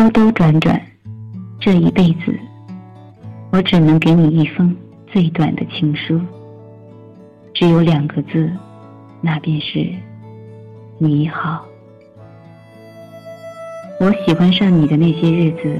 [0.00, 0.80] 兜兜转转，
[1.60, 2.34] 这一辈子，
[3.52, 4.74] 我只能给你一封
[5.06, 6.18] 最短的情书，
[7.52, 8.50] 只有两个字，
[9.20, 9.92] 那便是
[10.96, 11.66] 你好。
[14.00, 15.78] 我喜欢上你的那些日子，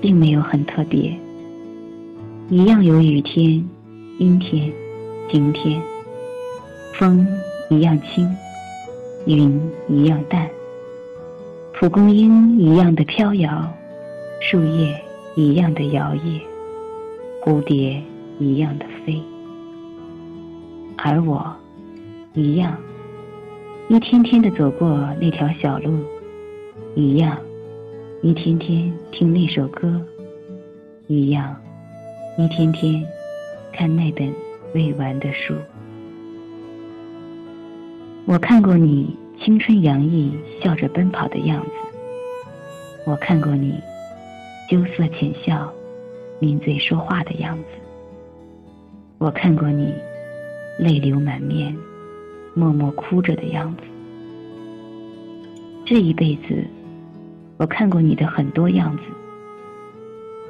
[0.00, 1.16] 并没有很特别，
[2.48, 3.64] 一样有雨天、
[4.18, 4.72] 阴天、
[5.30, 5.80] 晴天，
[6.94, 7.24] 风
[7.70, 8.28] 一样轻，
[9.26, 10.50] 云一样淡。
[11.80, 13.72] 蒲公英一样的飘摇，
[14.40, 15.00] 树叶
[15.36, 16.40] 一样的摇曳，
[17.40, 18.02] 蝴蝶
[18.40, 19.22] 一样的飞，
[20.96, 21.54] 而我
[22.34, 22.76] 一样，
[23.88, 26.00] 一天天的走过那条小路，
[26.96, 27.38] 一样，
[28.22, 30.04] 一天天听那首歌，
[31.06, 31.54] 一样，
[32.36, 33.06] 一天天
[33.72, 34.34] 看那本
[34.74, 35.54] 未完的书。
[38.26, 39.17] 我看过你。
[39.40, 41.70] 青春洋溢，笑着奔跑的样子。
[43.06, 43.80] 我看过你
[44.68, 45.72] 羞涩浅笑、
[46.40, 47.64] 抿嘴说话的样子。
[49.16, 49.94] 我看过你
[50.78, 51.74] 泪流满面、
[52.52, 53.82] 默默哭着的样子。
[55.86, 56.66] 这一辈子，
[57.56, 59.02] 我看过你的很多样子，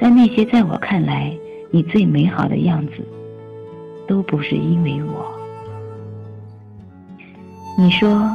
[0.00, 1.36] 但那些在我看来
[1.70, 2.94] 你最美好的样子，
[4.08, 5.30] 都不是因为我。
[7.76, 8.28] 你说。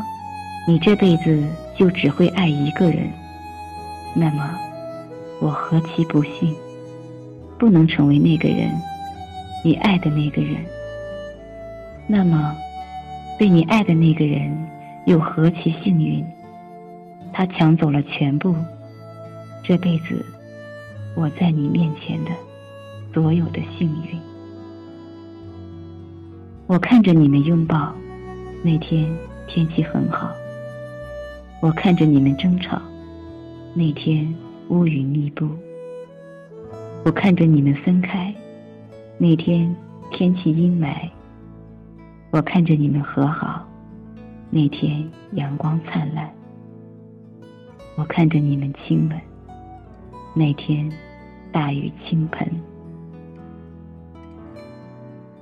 [0.66, 1.44] 你这辈子
[1.78, 3.10] 就只会爱一个人，
[4.16, 4.58] 那么
[5.42, 6.56] 我何其不幸，
[7.60, 8.72] 不能成为那个人，
[9.64, 10.56] 你爱的那个人。
[12.08, 12.56] 那么
[13.38, 14.56] 被你爱的那个人
[15.06, 16.26] 又何其幸运，
[17.34, 18.56] 他抢走了全部，
[19.64, 20.26] 这辈子
[21.14, 22.32] 我在你面前的
[23.14, 24.18] 所有的幸运。
[26.68, 27.94] 我看着你们拥抱，
[28.64, 29.06] 那天
[29.46, 30.32] 天气很好。
[31.64, 32.78] 我看着你们争吵，
[33.74, 34.36] 那天
[34.68, 35.48] 乌云密布；
[37.06, 38.36] 我看着你们分开，
[39.18, 39.74] 那天
[40.12, 41.10] 天气阴霾；
[42.32, 43.66] 我看着你们和好，
[44.50, 46.28] 那天阳光灿烂；
[47.96, 49.18] 我看着你们亲吻，
[50.34, 50.92] 那天
[51.50, 52.46] 大雨倾盆。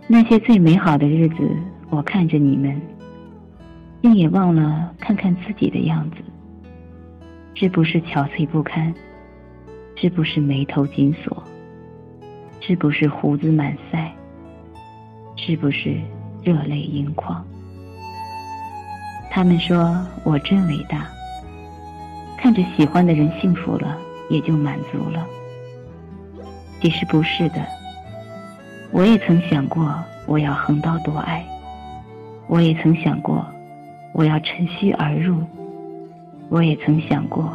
[0.08, 1.50] 那些最美好的日子，
[1.90, 2.80] 我看着你们。
[4.02, 6.18] 竟也忘了看看自己的样子，
[7.54, 8.94] 是不是憔悴不堪？
[9.96, 11.44] 是不是眉头紧锁？
[12.60, 14.10] 是不是胡子满腮？
[15.36, 16.00] 是不是
[16.44, 17.46] 热泪盈眶？
[19.30, 21.08] 他们说我真伟大，
[22.38, 23.96] 看着喜欢的人幸福了，
[24.30, 25.26] 也就满足了。
[26.82, 27.64] 其实不是的，
[28.92, 29.94] 我也曾想过
[30.26, 31.46] 我要横刀夺爱，
[32.48, 33.46] 我也曾想过。
[34.14, 35.42] 我要趁虚而入，
[36.50, 37.52] 我也曾想过，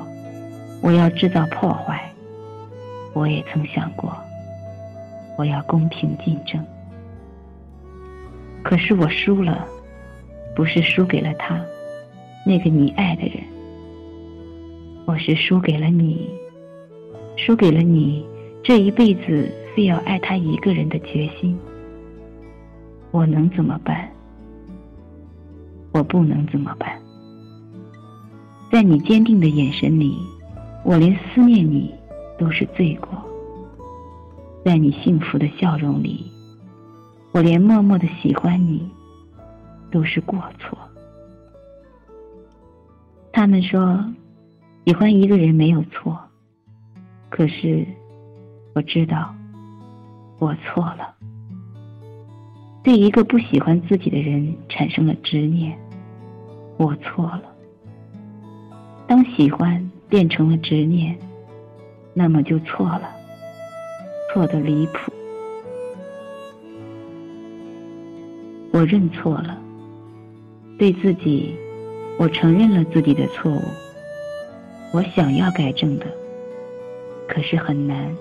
[0.81, 2.11] 我要制造破坏，
[3.13, 4.17] 我也曾想过，
[5.37, 6.65] 我要公平竞争。
[8.63, 9.67] 可是我输了，
[10.55, 11.61] 不是输给了他，
[12.45, 13.45] 那个你爱的人，
[15.05, 16.29] 我是输给了你，
[17.37, 18.27] 输给了你
[18.65, 21.57] 这一辈子非要爱他一个人的决心。
[23.13, 24.11] 我能怎么办？
[25.97, 27.01] 我不能怎么办？
[28.71, 30.15] 在你坚定的眼神里，
[30.85, 31.95] 我连思念你
[32.39, 33.09] 都是罪过；
[34.63, 36.31] 在你幸福的笑容里，
[37.33, 38.87] 我连默默的喜欢你
[39.91, 40.77] 都是过错。
[43.33, 44.05] 他们说，
[44.85, 46.19] 喜欢一个人没有错，
[47.31, 47.87] 可是
[48.75, 49.35] 我知道，
[50.39, 51.15] 我错了。
[52.83, 55.77] 对一个不喜欢自己的人产生了执念。
[56.77, 57.43] 我错了。
[59.07, 61.17] 当喜欢变成了执念，
[62.13, 63.11] 那么就错了，
[64.33, 65.13] 错的离谱。
[68.73, 69.59] 我认错了，
[70.79, 71.55] 对自己，
[72.19, 73.63] 我承认了自己的错误。
[74.93, 76.07] 我想要改正的，
[77.27, 78.15] 可是很难。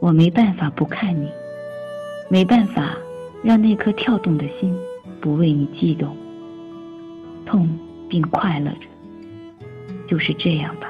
[0.00, 1.30] 我没办法不看你，
[2.28, 2.96] 没办法
[3.42, 4.76] 让那颗跳动的心
[5.20, 6.14] 不为你悸动。
[8.14, 8.86] 并快乐着，
[10.06, 10.88] 就是这样吧。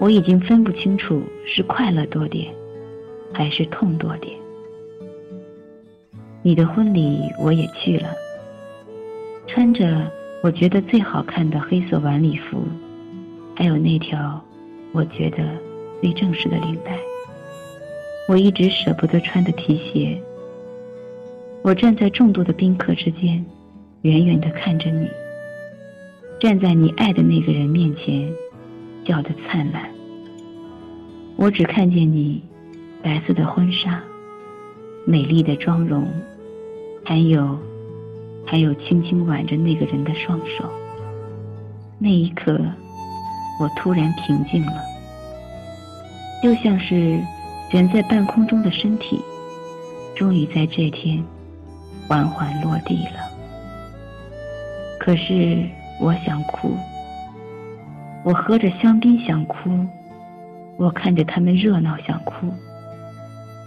[0.00, 2.52] 我已经分不清楚是快乐多点，
[3.32, 4.36] 还是痛多点。
[6.42, 8.08] 你的婚礼我也去了，
[9.46, 10.10] 穿着
[10.42, 12.64] 我觉得最好看的黑色晚礼服，
[13.54, 14.44] 还有那条
[14.90, 15.38] 我觉得
[16.00, 16.98] 最正式的领带。
[18.26, 20.20] 我一直舍不得穿的皮鞋。
[21.62, 23.46] 我站在众多的宾客之间。
[24.02, 25.06] 远远的看着你，
[26.40, 28.32] 站在你爱的那个人面前，
[29.06, 29.90] 笑得灿烂。
[31.36, 32.42] 我只看见你
[33.02, 34.02] 白色的婚纱，
[35.04, 36.08] 美丽的妆容，
[37.04, 37.58] 还有，
[38.46, 40.64] 还有轻轻挽着那个人的双手。
[41.98, 42.58] 那一刻，
[43.60, 44.80] 我突然平静了，
[46.42, 47.20] 就像是
[47.70, 49.20] 悬在半空中的身体，
[50.16, 51.22] 终于在这天
[52.08, 53.28] 缓缓落地了。
[54.98, 55.68] 可是
[56.00, 56.74] 我想哭，
[58.24, 59.86] 我喝着香槟想哭，
[60.78, 62.50] 我看着他们热闹想哭，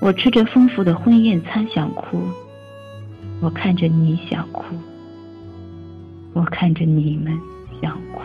[0.02, 2.24] 我吃着丰富的婚宴餐想哭，
[3.40, 4.64] 我看着你想哭，
[6.34, 7.40] 我看着你们
[7.80, 8.20] 想哭，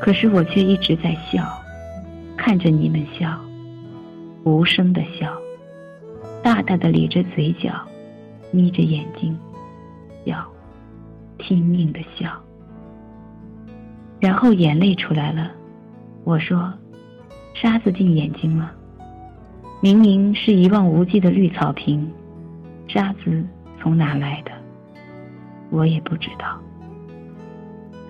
[0.00, 1.46] 可是我却一直在笑，
[2.34, 3.38] 看着你们笑，
[4.44, 5.36] 无声的笑，
[6.42, 7.74] 大大的咧着嘴角，
[8.52, 9.38] 眯着眼睛
[10.24, 10.50] 笑。
[11.44, 12.30] 拼命的笑，
[14.18, 15.52] 然后眼泪出来了。
[16.24, 16.72] 我说
[17.52, 18.72] ：“沙子进眼睛了。”
[19.82, 22.10] 明明是一望无际的绿草坪，
[22.88, 23.44] 沙子
[23.78, 24.52] 从哪来的？
[25.68, 26.58] 我也不知道，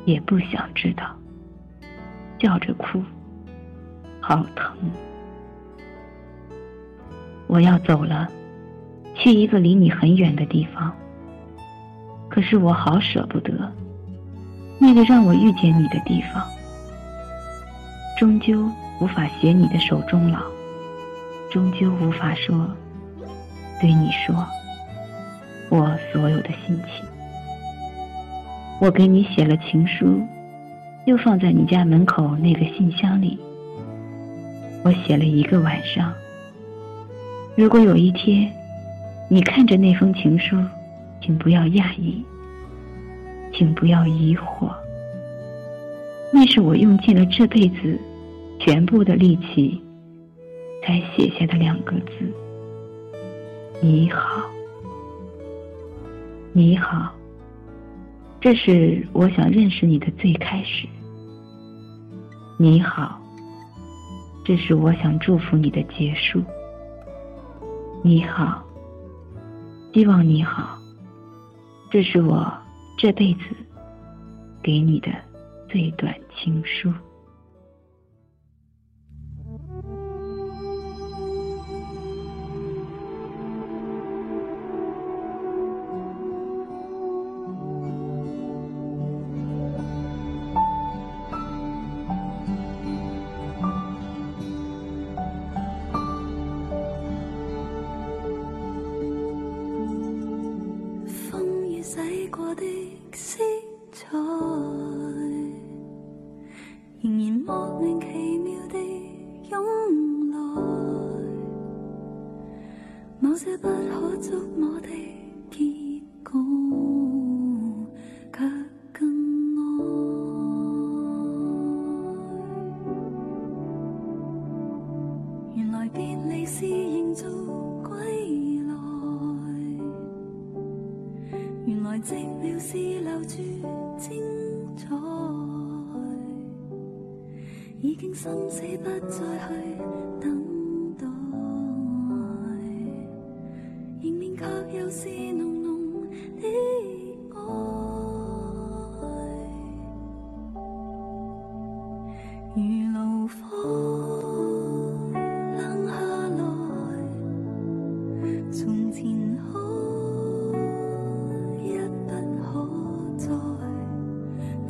[0.04, 1.04] 也不想知道。
[2.38, 3.02] 叫着哭，
[4.20, 4.76] 好疼。
[7.48, 8.28] 我要走了，
[9.16, 10.94] 去一个离你很远的地方。
[12.34, 13.52] 可是我好舍不得，
[14.76, 16.44] 那个让我遇见你的地方，
[18.18, 18.68] 终究
[19.00, 20.40] 无法携你的手终老，
[21.48, 22.68] 终究无法说，
[23.80, 24.34] 对你说，
[25.70, 27.06] 我所有的心情。
[28.80, 30.20] 我给你写了情书，
[31.04, 33.38] 又放在你家门口那个信箱里。
[34.82, 36.12] 我写了一个晚上。
[37.54, 38.50] 如果有一天，
[39.30, 40.56] 你看着那封情书。
[41.24, 42.22] 请不要讶异，
[43.54, 44.70] 请不要疑惑。
[46.30, 47.98] 那是我用尽了这辈子
[48.60, 49.82] 全部的力气
[50.82, 52.30] 才写下的两个字：
[53.80, 54.44] 你好，
[56.52, 57.10] 你好。
[58.38, 60.86] 这是我想认识你的最开始。
[62.58, 63.18] 你好，
[64.44, 66.42] 这是我想祝福你的结束。
[68.02, 68.62] 你好，
[69.94, 70.78] 希望你好。
[71.94, 72.52] 这是我
[72.98, 73.40] 这辈子
[74.60, 75.12] 给你的
[75.68, 76.92] 最短情书。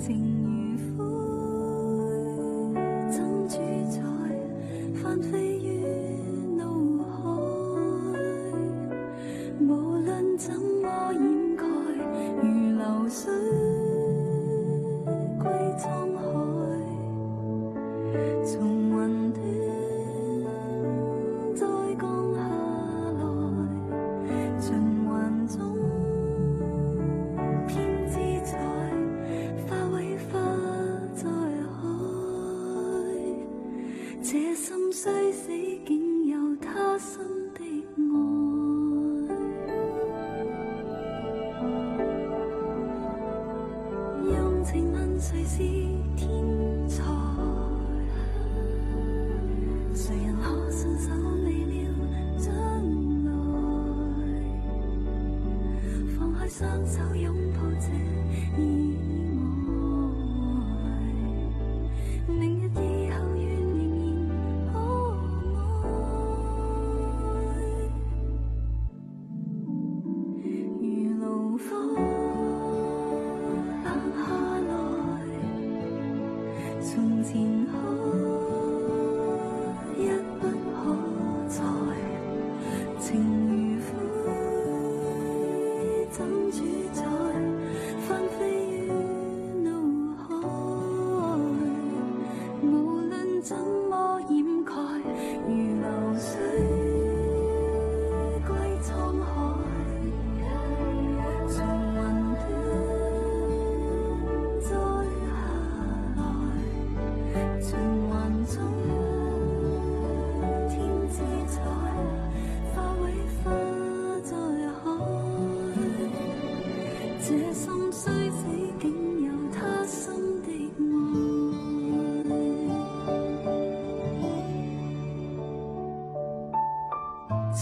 [0.06, 0.33] 情
[56.56, 57.88] 双手拥抱着
[58.56, 59.13] 你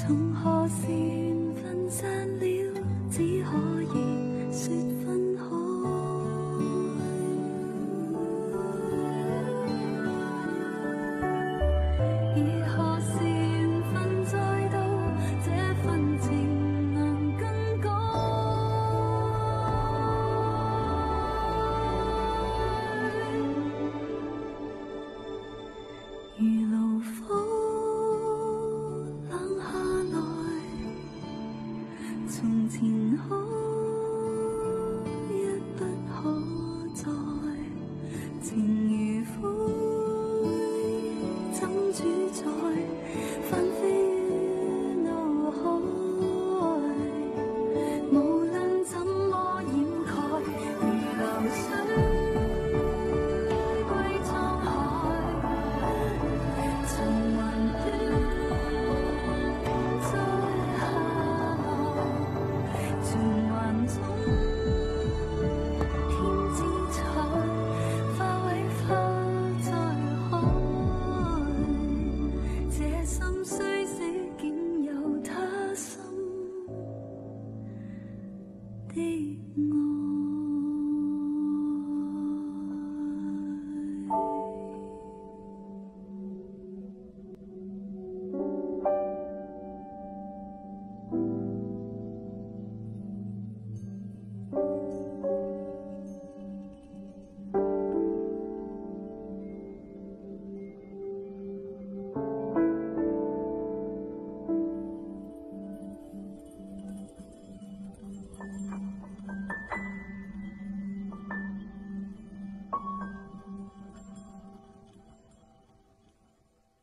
[0.05, 4.02] 从何时缘分散了，只可以。